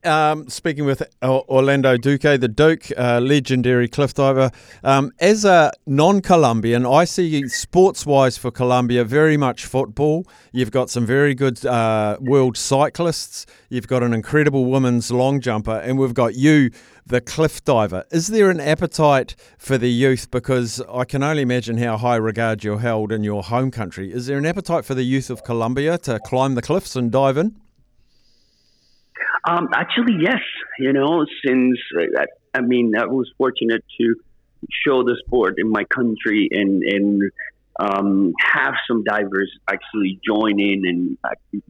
Um, 0.04 0.48
speaking 0.48 0.84
with 0.84 1.00
Orlando 1.22 1.96
Duque, 1.96 2.40
the 2.40 2.48
Duke, 2.48 2.90
uh, 2.98 3.20
legendary 3.20 3.86
cliff 3.86 4.14
diver. 4.14 4.50
Um, 4.82 5.12
as 5.20 5.44
a 5.44 5.70
non 5.86 6.20
Colombian, 6.20 6.84
I 6.84 7.04
see 7.04 7.46
sports 7.46 8.04
wise 8.04 8.36
for 8.36 8.50
Colombia 8.50 9.04
very 9.04 9.36
much 9.36 9.64
football. 9.64 10.26
You've 10.50 10.72
got 10.72 10.90
some 10.90 11.06
very 11.06 11.36
good 11.36 11.64
uh, 11.64 12.16
world 12.20 12.56
cyclists. 12.56 13.46
You've 13.68 13.86
got 13.86 14.02
an 14.02 14.12
incredible 14.12 14.64
women's 14.64 15.12
long 15.12 15.40
jumper, 15.40 15.78
and 15.78 15.96
we've 16.00 16.14
got 16.14 16.34
you, 16.34 16.70
the 17.06 17.20
cliff 17.20 17.64
diver. 17.64 18.04
Is 18.10 18.26
there 18.26 18.50
an 18.50 18.58
appetite 18.58 19.36
for 19.56 19.78
the 19.78 19.90
youth? 19.90 20.32
Because 20.32 20.82
I 20.92 21.04
can 21.04 21.22
only 21.22 21.42
imagine 21.42 21.78
how 21.78 21.96
high 21.96 22.16
regard 22.16 22.64
you're 22.64 22.80
held 22.80 23.12
in 23.12 23.22
your 23.22 23.44
home 23.44 23.70
country. 23.70 24.12
Is 24.12 24.26
there 24.26 24.38
an 24.38 24.46
appetite 24.46 24.84
for 24.84 24.96
the 24.96 25.04
youth 25.04 25.30
of 25.30 25.44
Colombia 25.44 25.96
to 25.98 26.18
climb 26.18 26.56
the 26.56 26.62
cliffs 26.62 26.96
and 26.96 27.12
dive 27.12 27.36
in? 27.36 27.61
Um, 29.44 29.68
actually, 29.74 30.16
yes. 30.20 30.40
You 30.78 30.92
know, 30.92 31.26
since 31.44 31.78
uh, 31.98 32.26
I 32.54 32.60
mean, 32.60 32.94
I 32.96 33.06
was 33.06 33.30
fortunate 33.36 33.84
to 34.00 34.14
show 34.86 35.02
the 35.02 35.20
sport 35.26 35.54
in 35.58 35.68
my 35.70 35.84
country 35.84 36.48
and 36.52 36.82
and 36.82 37.22
um, 37.80 38.32
have 38.40 38.74
some 38.86 39.02
divers 39.02 39.50
actually 39.70 40.20
join 40.24 40.60
in. 40.60 40.82
And 40.86 41.18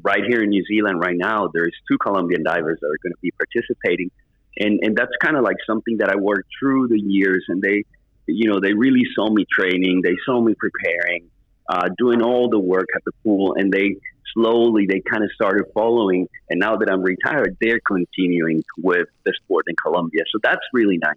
right 0.02 0.22
here 0.26 0.42
in 0.42 0.50
New 0.50 0.64
Zealand, 0.64 1.00
right 1.00 1.16
now, 1.16 1.48
there's 1.52 1.74
two 1.88 1.98
Colombian 1.98 2.42
divers 2.42 2.78
that 2.80 2.86
are 2.86 2.98
going 3.02 3.12
to 3.12 3.20
be 3.22 3.30
participating, 3.32 4.10
and 4.58 4.80
and 4.82 4.96
that's 4.96 5.12
kind 5.22 5.36
of 5.36 5.42
like 5.42 5.56
something 5.66 5.98
that 5.98 6.10
I 6.10 6.16
worked 6.16 6.48
through 6.58 6.88
the 6.88 7.00
years, 7.00 7.44
and 7.48 7.62
they, 7.62 7.84
you 8.26 8.50
know, 8.50 8.60
they 8.60 8.74
really 8.74 9.04
saw 9.14 9.30
me 9.30 9.46
training, 9.50 10.02
they 10.02 10.16
saw 10.26 10.40
me 10.40 10.54
preparing, 10.58 11.30
uh, 11.68 11.88
doing 11.96 12.22
all 12.22 12.50
the 12.50 12.58
work 12.58 12.86
at 12.94 13.02
the 13.04 13.12
pool, 13.22 13.54
and 13.56 13.72
they 13.72 13.96
slowly 14.34 14.86
they 14.86 15.00
kind 15.00 15.24
of 15.24 15.30
started 15.34 15.64
following. 15.74 16.28
And 16.48 16.60
now 16.60 16.76
that 16.76 16.90
I'm 16.90 17.02
retired, 17.02 17.56
they're 17.60 17.80
continuing 17.86 18.62
with 18.78 19.08
the 19.24 19.32
sport 19.42 19.64
in 19.68 19.76
Colombia. 19.76 20.22
So 20.32 20.38
that's 20.42 20.60
really 20.72 20.98
nice. 20.98 21.14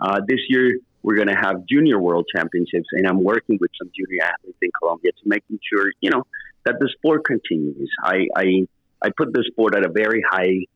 Uh, 0.00 0.20
this 0.26 0.40
year, 0.48 0.78
we're 1.02 1.16
going 1.16 1.28
to 1.28 1.36
have 1.36 1.66
junior 1.66 1.98
world 1.98 2.26
championships, 2.34 2.86
and 2.92 3.06
I'm 3.06 3.22
working 3.22 3.58
with 3.60 3.70
some 3.80 3.90
junior 3.96 4.24
athletes 4.24 4.58
in 4.60 4.70
Colombia 4.78 5.12
to 5.12 5.22
making 5.26 5.58
sure, 5.72 5.90
you 6.00 6.10
know, 6.10 6.24
that 6.64 6.76
the 6.80 6.88
sport 6.96 7.24
continues. 7.24 7.90
I, 8.02 8.26
I, 8.36 8.66
I 9.02 9.10
put 9.16 9.32
the 9.32 9.44
sport 9.50 9.74
at 9.76 9.84
a 9.84 9.90
very 9.90 10.22
high 10.28 10.66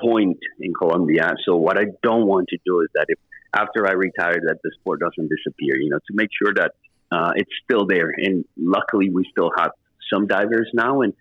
point 0.00 0.38
in 0.60 0.72
Colombia. 0.74 1.34
So 1.44 1.56
what 1.56 1.78
I 1.78 1.86
don't 2.02 2.26
want 2.26 2.48
to 2.48 2.58
do 2.64 2.80
is 2.80 2.88
that 2.94 3.06
if 3.08 3.18
after 3.54 3.86
I 3.86 3.92
retire, 3.92 4.40
that 4.46 4.58
the 4.62 4.70
sport 4.80 5.00
doesn't 5.00 5.28
disappear, 5.28 5.76
you 5.78 5.90
know, 5.90 5.98
to 5.98 6.14
make 6.14 6.30
sure 6.42 6.54
that 6.54 6.72
uh, 7.10 7.32
it's 7.36 7.50
still 7.64 7.86
there. 7.86 8.10
And 8.16 8.44
luckily, 8.56 9.10
we 9.10 9.26
still 9.30 9.50
have 9.56 9.72
some 10.12 10.26
divers 10.26 10.70
now, 10.74 11.02
and 11.02 11.12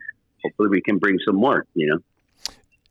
hopefully 0.44 0.70
we 0.70 0.82
can 0.82 0.98
bring 0.98 1.18
some 1.26 1.36
more, 1.36 1.66
you 1.74 1.88
know. 1.88 2.00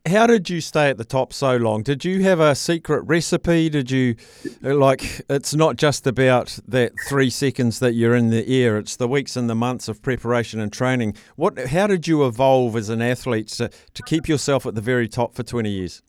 How 0.07 0.25
did 0.25 0.49
you 0.49 0.61
stay 0.61 0.89
at 0.89 0.97
the 0.97 1.05
top 1.05 1.31
so 1.31 1.57
long? 1.57 1.83
Did 1.83 2.03
you 2.03 2.23
have 2.23 2.39
a 2.39 2.55
secret 2.55 3.03
recipe? 3.03 3.69
Did 3.69 3.91
you, 3.91 4.15
like, 4.61 5.21
it's 5.29 5.53
not 5.53 5.75
just 5.75 6.07
about 6.07 6.57
that 6.67 6.93
three 7.07 7.29
seconds 7.29 7.77
that 7.79 7.93
you're 7.93 8.15
in 8.15 8.31
the 8.31 8.63
air, 8.63 8.79
it's 8.79 8.95
the 8.95 9.07
weeks 9.07 9.35
and 9.35 9.47
the 9.47 9.53
months 9.53 9.87
of 9.87 10.01
preparation 10.01 10.59
and 10.59 10.73
training. 10.73 11.13
What, 11.35 11.67
how 11.67 11.85
did 11.85 12.07
you 12.07 12.25
evolve 12.25 12.75
as 12.75 12.89
an 12.89 12.99
athlete 12.99 13.49
to, 13.49 13.69
to 13.93 14.03
keep 14.03 14.27
yourself 14.27 14.65
at 14.65 14.73
the 14.73 14.81
very 14.81 15.07
top 15.07 15.35
for 15.35 15.43
20 15.43 15.69
years? 15.69 16.01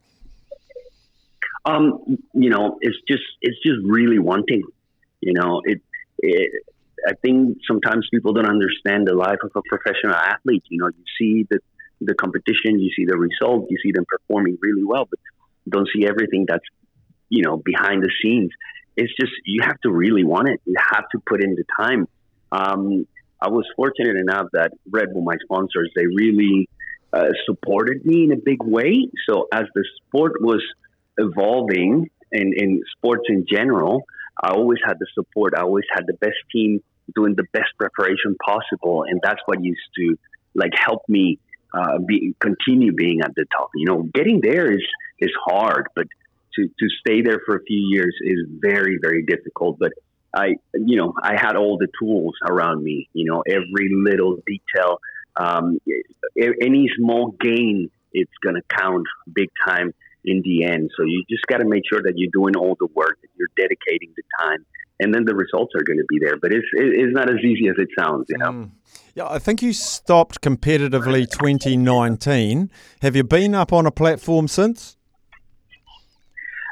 Um, 1.67 1.99
you 2.33 2.49
know, 2.49 2.79
it's 2.81 2.97
just, 3.07 3.25
it's 3.43 3.61
just 3.63 3.79
really 3.85 4.19
wanting, 4.19 4.63
you 5.21 5.35
know, 5.35 5.61
it, 5.67 5.83
it 6.19 6.65
I 7.07 7.13
think 7.23 7.59
sometimes 7.67 8.07
people 8.13 8.33
don't 8.33 8.49
understand 8.49 9.07
the 9.07 9.15
life 9.15 9.39
of 9.43 9.51
a 9.55 9.63
professional 9.69 10.15
athlete. 10.15 10.65
You 10.69 10.79
know, 10.79 10.89
you 10.89 11.05
see 11.19 11.47
the 11.51 11.59
the 12.05 12.15
competition, 12.15 12.81
you 12.81 12.91
see 12.97 13.05
the 13.07 13.17
result, 13.17 13.67
you 13.71 13.79
see 13.83 13.93
them 13.93 14.05
performing 14.09 14.59
really 14.61 14.83
well, 14.85 15.07
but 15.09 15.21
don't 15.69 15.89
see 15.95 16.07
everything 16.07 16.47
that's 16.49 16.65
you 17.29 17.43
know 17.43 17.57
behind 17.57 18.03
the 18.03 18.11
scenes. 18.23 18.51
It's 18.97 19.13
just 19.19 19.33
you 19.45 19.63
have 19.63 19.81
to 19.83 19.91
really 19.91 20.25
want 20.25 20.49
it. 20.49 20.61
You 20.65 20.75
have 20.93 21.05
to 21.13 21.23
put 21.27 21.43
in 21.43 21.55
the 21.55 21.65
time. 21.79 22.09
Um, 22.51 23.07
I 23.41 23.49
was 23.49 23.67
fortunate 23.75 24.17
enough 24.17 24.47
that 24.53 24.73
Red 24.91 25.13
Bull, 25.13 25.23
my 25.23 25.37
sponsors, 25.43 25.91
they 25.97 26.07
really 26.07 26.69
uh, 27.13 27.31
supported 27.47 28.05
me 28.05 28.25
in 28.25 28.33
a 28.33 28.37
big 28.37 28.63
way. 28.63 29.09
So 29.29 29.49
as 29.53 29.65
the 29.75 29.85
sport 29.97 30.35
was 30.41 30.63
evolving 31.19 32.09
and 32.31 32.55
in 32.55 32.83
sports 32.97 33.25
in 33.29 33.45
general, 33.51 34.03
I 34.41 34.53
always 34.53 34.79
had 34.85 34.99
the 34.99 35.07
support. 35.15 35.55
I 35.57 35.63
always 35.63 35.85
had 35.93 36.07
the 36.07 36.15
best 36.15 36.37
team 36.53 36.81
doing 37.15 37.35
the 37.37 37.45
best 37.53 37.71
preparation 37.79 38.37
possible, 38.45 39.05
and 39.09 39.21
that's 39.23 39.41
what 39.47 39.63
used 39.63 39.81
to 39.97 40.17
like 40.55 40.73
help 40.77 41.03
me 41.09 41.39
uh, 41.75 41.99
be 41.99 42.35
continue 42.41 42.93
being 42.93 43.21
at 43.23 43.35
the 43.35 43.47
top. 43.57 43.71
You 43.75 43.87
know, 43.87 44.03
getting 44.15 44.41
there 44.43 44.71
is 44.71 44.85
is 45.19 45.31
hard, 45.45 45.87
but 45.95 46.07
to 46.55 46.67
to 46.67 46.89
stay 47.01 47.23
there 47.23 47.41
for 47.47 47.57
a 47.57 47.63
few 47.63 47.89
years 47.91 48.15
is 48.21 48.47
very 48.61 48.99
very 49.01 49.25
difficult. 49.25 49.79
But 49.79 49.93
I, 50.35 50.57
you 50.75 50.97
know, 50.97 51.15
I 51.23 51.35
had 51.35 51.57
all 51.57 51.79
the 51.79 51.89
tools 52.01 52.35
around 52.47 52.83
me. 52.83 53.09
You 53.13 53.31
know, 53.31 53.43
every 53.47 53.91
little 53.93 54.39
detail, 54.47 54.99
um, 55.37 55.79
any 56.37 56.89
small 56.97 57.35
gain, 57.39 57.91
it's 58.13 58.33
going 58.43 58.57
to 58.57 58.63
count 58.69 59.07
big 59.33 59.51
time 59.67 59.93
in 60.25 60.43
the 60.43 60.65
end. 60.65 60.91
So 60.97 61.05
you 61.05 61.25
just 61.29 61.47
got 61.47 61.59
to 61.59 61.67
make 61.67 61.83
sure 61.91 62.01
that 62.03 62.15
you're 62.17 62.31
doing 62.33 62.57
all 62.57 62.77
the 62.79 62.89
work, 62.95 63.19
that 63.21 63.29
you're 63.37 63.49
dedicating 63.57 64.15
the 64.17 64.23
time, 64.41 64.65
and 65.03 65.15
then 65.15 65.25
the 65.25 65.35
results 65.35 65.73
are 65.75 65.83
going 65.83 65.99
to 65.99 66.05
be 66.09 66.19
there. 66.21 66.37
But 66.37 66.53
it's 66.53 66.67
it's 66.73 67.15
not 67.15 67.29
as 67.29 67.39
easy 67.45 67.69
as 67.69 67.75
it 67.79 67.89
sounds, 67.99 68.27
you 68.29 68.39
know. 68.39 68.53
Mm. 68.53 68.71
Yeah, 69.15 69.29
I 69.29 69.39
think 69.39 69.61
you 69.61 69.73
stopped 69.75 70.41
competitively 70.41 71.31
2019. 71.31 72.71
Have 73.03 73.15
you 73.15 73.25
been 73.25 73.55
up 73.55 73.73
on 73.73 73.85
a 73.85 73.91
platform 73.91 74.49
since? 74.49 74.97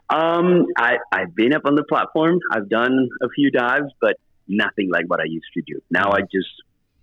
Um, 0.08 0.66
I, 0.76 0.96
I've 1.12 1.34
been 1.34 1.54
up 1.54 1.62
on 1.66 1.74
the 1.74 1.84
platform. 1.84 2.38
I've 2.50 2.68
done 2.68 3.08
a 3.22 3.28
few 3.28 3.50
dives, 3.50 3.92
but 4.00 4.16
nothing 4.48 4.90
like 4.90 5.04
what 5.06 5.20
I 5.20 5.24
used 5.24 5.46
to 5.54 5.62
do. 5.66 5.80
Now 5.90 6.10
I 6.12 6.20
just 6.22 6.48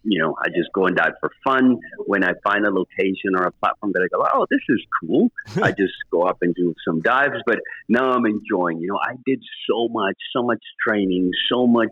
you 0.07 0.21
know, 0.21 0.35
I 0.41 0.47
just 0.47 0.71
go 0.73 0.85
and 0.85 0.95
dive 0.95 1.13
for 1.19 1.29
fun. 1.43 1.79
When 2.05 2.23
I 2.23 2.31
find 2.43 2.65
a 2.65 2.71
location 2.71 3.35
or 3.35 3.43
a 3.43 3.51
platform 3.51 3.91
that 3.93 4.01
I 4.01 4.07
go, 4.07 4.25
oh, 4.33 4.45
this 4.49 4.61
is 4.69 4.81
cool, 5.01 5.29
I 5.61 5.71
just 5.71 5.93
go 6.11 6.21
up 6.23 6.37
and 6.41 6.55
do 6.55 6.73
some 6.85 7.01
dives. 7.01 7.41
But 7.45 7.59
now 7.89 8.11
I'm 8.11 8.25
enjoying. 8.25 8.79
You 8.79 8.87
know, 8.87 8.99
I 9.03 9.15
did 9.25 9.43
so 9.69 9.89
much, 9.89 10.15
so 10.33 10.43
much 10.43 10.63
training, 10.87 11.31
so 11.51 11.67
much, 11.67 11.91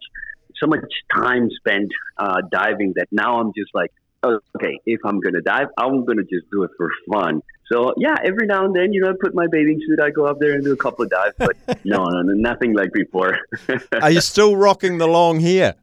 so 0.61 0.67
much 0.67 0.79
time 1.13 1.49
spent 1.57 1.91
uh, 2.17 2.41
diving 2.51 2.93
that 2.95 3.07
now 3.11 3.39
I'm 3.41 3.51
just 3.55 3.71
like, 3.73 3.91
okay, 4.23 4.79
if 4.85 5.01
I'm 5.05 5.19
gonna 5.19 5.41
dive, 5.41 5.67
I'm 5.77 6.05
gonna 6.05 6.23
just 6.23 6.49
do 6.51 6.63
it 6.63 6.71
for 6.77 6.89
fun. 7.11 7.41
So 7.71 7.93
yeah, 7.97 8.15
every 8.23 8.47
now 8.47 8.65
and 8.65 8.75
then, 8.75 8.93
you 8.93 9.01
know, 9.01 9.09
I 9.09 9.13
put 9.19 9.35
my 9.35 9.47
bathing 9.51 9.79
suit, 9.85 9.99
I 9.99 10.09
go 10.09 10.25
up 10.25 10.39
there 10.39 10.53
and 10.53 10.63
do 10.63 10.71
a 10.71 10.77
couple 10.77 11.03
of 11.03 11.11
dives, 11.11 11.35
but 11.37 11.57
no, 11.85 12.05
no, 12.05 12.21
nothing 12.21 12.73
like 12.73 12.93
before. 12.93 13.39
Are 14.01 14.11
you 14.11 14.21
still 14.21 14.55
rocking 14.55 14.99
the 14.99 15.07
long 15.07 15.39
hair? 15.39 15.75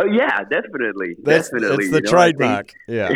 Oh 0.00 0.06
yeah, 0.06 0.44
definitely, 0.44 1.16
that's, 1.22 1.50
definitely. 1.50 1.84
It's 1.86 1.92
the 1.92 2.00
trademark. 2.00 2.72
yeah, 2.86 3.10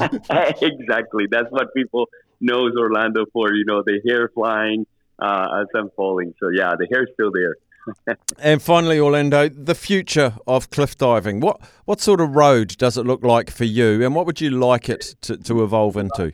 exactly. 0.60 1.26
That's 1.30 1.50
what 1.50 1.72
people 1.74 2.08
knows 2.40 2.72
Orlando 2.78 3.24
for. 3.32 3.52
You 3.54 3.64
know, 3.64 3.82
the 3.84 4.00
hair 4.06 4.28
flying 4.34 4.86
uh, 5.18 5.60
as 5.60 5.68
I'm 5.74 5.90
falling. 5.96 6.34
So 6.38 6.50
yeah, 6.50 6.74
the 6.78 6.86
hair's 6.92 7.08
still 7.14 7.30
there. 7.32 8.16
and 8.38 8.60
finally, 8.60 9.00
Orlando, 9.00 9.48
the 9.48 9.74
future 9.74 10.34
of 10.46 10.70
cliff 10.70 10.98
diving. 10.98 11.40
What 11.40 11.60
what 11.86 12.00
sort 12.00 12.20
of 12.20 12.36
road 12.36 12.76
does 12.76 12.98
it 12.98 13.06
look 13.06 13.24
like 13.24 13.50
for 13.50 13.64
you, 13.64 14.04
and 14.04 14.14
what 14.14 14.26
would 14.26 14.40
you 14.40 14.50
like 14.50 14.88
it 14.90 15.14
to, 15.22 15.36
to 15.38 15.62
evolve 15.62 15.96
into? 15.96 16.32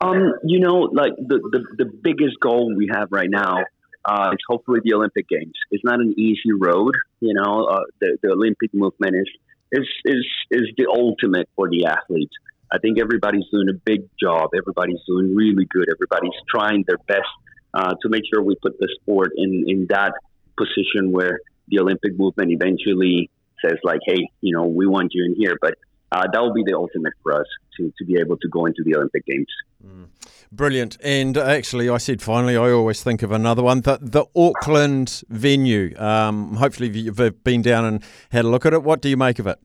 Um, 0.00 0.34
you 0.44 0.60
know, 0.60 0.88
like 0.92 1.16
the, 1.16 1.40
the 1.50 1.84
the 1.84 1.84
biggest 1.84 2.38
goal 2.40 2.72
we 2.76 2.88
have 2.94 3.08
right 3.10 3.28
now 3.28 3.64
uh, 4.08 4.30
it's 4.32 4.44
hopefully 4.48 4.80
the 4.82 4.94
Olympic 4.94 5.28
Games. 5.28 5.52
It's 5.70 5.84
not 5.84 6.00
an 6.00 6.14
easy 6.18 6.52
road. 6.58 6.94
You 7.20 7.34
know, 7.34 7.64
uh, 7.64 7.84
the, 8.00 8.16
the 8.22 8.30
Olympic 8.32 8.72
movement 8.72 9.14
is, 9.16 9.28
is 9.70 9.86
is 10.06 10.26
is 10.50 10.66
the 10.78 10.86
ultimate 10.88 11.48
for 11.54 11.68
the 11.68 11.84
athletes. 11.84 12.32
I 12.72 12.78
think 12.78 12.98
everybody's 12.98 13.44
doing 13.52 13.68
a 13.68 13.78
big 13.84 14.08
job. 14.20 14.50
Everybody's 14.56 15.00
doing 15.06 15.34
really 15.34 15.66
good. 15.70 15.88
Everybody's 15.90 16.38
trying 16.48 16.84
their 16.86 16.98
best 17.06 17.32
uh, 17.74 17.94
to 18.00 18.08
make 18.08 18.22
sure 18.32 18.42
we 18.42 18.56
put 18.62 18.78
the 18.78 18.88
sport 19.00 19.32
in 19.36 19.64
in 19.68 19.86
that 19.90 20.12
position 20.56 21.12
where 21.12 21.40
the 21.68 21.80
Olympic 21.80 22.18
movement 22.18 22.50
eventually 22.50 23.30
says 23.62 23.76
like, 23.84 24.00
hey, 24.06 24.30
you 24.40 24.56
know, 24.56 24.64
we 24.64 24.86
want 24.86 25.12
you 25.12 25.24
in 25.24 25.34
here. 25.34 25.56
But 25.60 25.74
uh, 26.12 26.24
that 26.32 26.40
will 26.40 26.54
be 26.54 26.62
the 26.66 26.74
ultimate 26.74 27.12
for 27.22 27.40
us 27.40 27.46
to, 27.76 27.92
to 27.98 28.04
be 28.04 28.18
able 28.18 28.36
to 28.38 28.48
go 28.48 28.66
into 28.66 28.82
the 28.84 28.94
Olympic 28.96 29.24
Games. 29.26 29.46
Mm. 29.84 30.06
Brilliant. 30.50 30.96
And 31.02 31.36
actually, 31.36 31.90
I 31.90 31.98
said 31.98 32.22
finally, 32.22 32.56
I 32.56 32.70
always 32.70 33.02
think 33.02 33.22
of 33.22 33.32
another 33.32 33.62
one 33.62 33.82
the, 33.82 33.98
the 34.00 34.24
Auckland 34.34 35.22
venue. 35.28 35.94
Um, 35.98 36.54
hopefully, 36.54 36.88
you've 36.88 37.44
been 37.44 37.60
down 37.60 37.84
and 37.84 38.02
had 38.30 38.46
a 38.46 38.48
look 38.48 38.64
at 38.64 38.72
it. 38.72 38.82
What 38.82 39.02
do 39.02 39.10
you 39.10 39.16
make 39.18 39.38
of 39.38 39.46
it? 39.46 39.58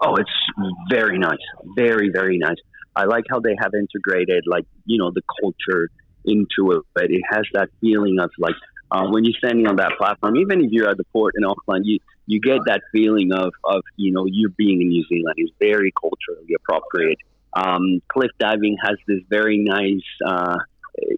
Oh, 0.00 0.14
it's 0.16 0.30
very 0.90 1.18
nice. 1.18 1.36
Very, 1.76 2.08
very 2.10 2.38
nice. 2.38 2.56
I 2.96 3.04
like 3.04 3.24
how 3.30 3.40
they 3.40 3.54
have 3.60 3.72
integrated, 3.74 4.44
like, 4.46 4.64
you 4.86 4.98
know, 4.98 5.10
the 5.14 5.22
culture 5.40 5.90
into 6.24 6.72
it, 6.72 6.82
but 6.94 7.04
it 7.04 7.20
has 7.30 7.44
that 7.52 7.68
feeling 7.80 8.18
of 8.18 8.30
like 8.38 8.54
uh, 8.90 9.06
when 9.08 9.24
you're 9.24 9.38
standing 9.38 9.66
on 9.66 9.76
that 9.76 9.92
platform, 9.98 10.36
even 10.36 10.64
if 10.64 10.70
you're 10.72 10.88
at 10.88 10.96
the 10.96 11.04
port 11.12 11.34
in 11.36 11.44
Auckland, 11.44 11.86
you 11.86 11.98
you 12.26 12.40
get 12.40 12.60
that 12.66 12.82
feeling 12.92 13.32
of 13.32 13.52
of 13.64 13.82
you 13.96 14.12
know 14.12 14.24
you 14.26 14.48
being 14.56 14.80
in 14.80 14.88
New 14.88 15.04
Zealand 15.08 15.34
is 15.38 15.50
very 15.58 15.92
culturally 16.00 16.54
appropriate. 16.54 17.18
Um, 17.52 18.00
cliff 18.08 18.30
diving 18.38 18.76
has 18.82 18.96
this 19.06 19.20
very 19.28 19.58
nice, 19.58 20.06
uh, 20.24 20.56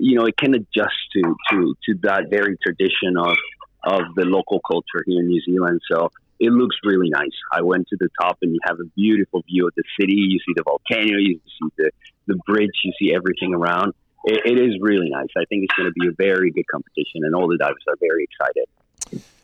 you 0.01 0.17
know, 0.17 0.25
it 0.27 0.37
can 0.37 0.55
adjust 0.55 0.97
to, 1.15 1.35
to, 1.51 1.75
to 1.85 1.95
that 2.03 2.31
very 2.31 2.57
tradition 2.63 3.17
of, 3.19 3.37
of 3.85 4.03
the 4.17 4.25
local 4.25 4.61
culture 4.61 5.05
here 5.07 5.21
in 5.21 5.29
New 5.29 5.43
Zealand. 5.43 5.81
So 5.91 6.11
it 6.41 6.51
looks 6.51 6.77
really 6.85 7.11
nice. 7.11 7.37
I 7.53 7.63
went 7.63 7.89
to 7.89 7.97
the 7.99 8.09
top 8.21 8.39
and 8.43 8.53
you 8.53 8.61
have 8.65 8.79
a 8.81 8.89
beautiful 8.97 9.43
view 9.43 9.67
of 9.67 9.75
the 9.77 9.85
city. 10.01 10.15
You 10.17 10.39
see 10.39 10.55
the 10.57 10.63
volcano, 10.63 11.19
you 11.19 11.39
see 11.47 11.69
the, 11.77 11.91
the 12.27 12.37
bridge, 12.47 12.71
you 12.85 12.93
see 12.99 13.15
everything 13.15 13.55
around. 13.55 13.93
It, 14.25 14.43
it 14.45 14.59
is 14.59 14.79
really 14.81 15.11
nice. 15.11 15.29
I 15.37 15.45
think 15.49 15.65
it's 15.65 15.75
going 15.75 15.89
to 15.89 16.01
be 16.01 16.09
a 16.09 16.13
very 16.17 16.51
good 16.51 16.67
competition 16.71 17.23
and 17.23 17.35
all 17.35 17.49
the 17.49 17.59
divers 17.59 17.85
are 17.89 17.97
very 18.01 18.25
excited. 18.25 18.67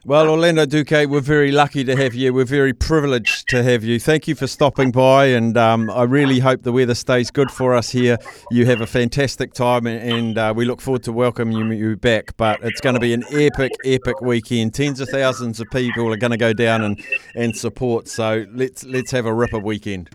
Well, 0.04 0.30
Orlando 0.30 0.64
Duque, 0.64 1.06
we're 1.06 1.20
very 1.20 1.52
lucky 1.52 1.84
to 1.84 1.94
have 1.94 2.14
you. 2.14 2.32
We're 2.32 2.46
very 2.46 2.72
privileged 2.72 3.48
to 3.48 3.62
have 3.62 3.84
you. 3.84 4.00
Thank 4.00 4.26
you 4.26 4.34
for 4.34 4.46
stopping 4.46 4.90
by, 4.90 5.26
and 5.26 5.58
um, 5.58 5.90
I 5.90 6.04
really 6.04 6.38
hope 6.38 6.62
the 6.62 6.72
weather 6.72 6.94
stays 6.94 7.30
good 7.30 7.50
for 7.50 7.74
us 7.74 7.90
here. 7.90 8.16
You 8.50 8.64
have 8.64 8.80
a 8.80 8.86
fantastic 8.86 9.52
time, 9.52 9.86
and 9.86 10.38
uh, 10.38 10.54
we 10.56 10.64
look 10.64 10.80
forward 10.80 11.02
to 11.02 11.12
welcoming 11.12 11.72
you 11.72 11.96
back. 11.96 12.34
But 12.38 12.62
it's 12.62 12.80
going 12.80 12.94
to 12.94 13.00
be 13.00 13.12
an 13.12 13.24
epic, 13.32 13.72
epic 13.84 14.22
weekend. 14.22 14.72
Tens 14.72 15.00
of 15.00 15.10
thousands 15.10 15.60
of 15.60 15.68
people 15.70 16.10
are 16.10 16.16
going 16.16 16.30
to 16.30 16.38
go 16.38 16.54
down 16.54 16.84
and, 16.84 17.04
and 17.34 17.54
support. 17.54 18.08
So 18.08 18.46
let's 18.54 18.84
let's 18.84 19.10
have 19.10 19.26
a 19.26 19.34
ripper 19.34 19.58
weekend. 19.58 20.08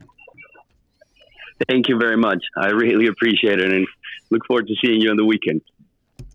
Thank 1.70 1.88
you 1.88 2.00
very 2.00 2.18
much. 2.18 2.44
I 2.58 2.70
really 2.70 3.06
appreciate 3.08 3.60
it, 3.60 3.72
and 3.72 3.88
look 4.34 4.46
forward 4.46 4.68
to 4.68 4.76
seeing 4.84 5.02
you 5.02 5.10
on 5.10 5.18
the 5.18 5.26
weekend. 5.26 5.62